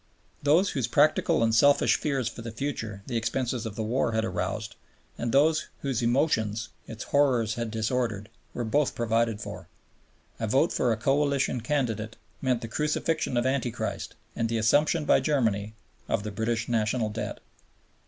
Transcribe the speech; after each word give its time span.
Those 0.41 0.71
whose 0.71 0.87
practical 0.87 1.43
and 1.43 1.53
selfish 1.53 1.95
fears 1.95 2.27
for 2.27 2.41
the 2.41 2.51
future 2.51 3.03
the 3.05 3.15
expenses 3.17 3.67
of 3.67 3.75
the 3.75 3.83
war 3.83 4.13
had 4.13 4.25
aroused, 4.25 4.75
and 5.15 5.31
those 5.31 5.67
whose 5.81 6.01
emotions 6.01 6.69
its 6.87 7.03
horrors 7.03 7.53
had 7.53 7.69
disordered, 7.69 8.27
were 8.55 8.63
both 8.63 8.95
provided 8.95 9.39
for. 9.39 9.67
A 10.39 10.47
vote 10.47 10.73
for 10.73 10.91
a 10.91 10.97
Coalition 10.97 11.61
candidate 11.61 12.15
meant 12.41 12.61
the 12.63 12.67
Crucifixion 12.67 13.37
of 13.37 13.45
Anti 13.45 13.69
Christ 13.69 14.15
and 14.35 14.49
the 14.49 14.57
assumption 14.57 15.05
by 15.05 15.19
Germany 15.19 15.75
of 16.09 16.23
the 16.23 16.31
British 16.31 16.67
National 16.67 17.11
Debt. 17.11 17.39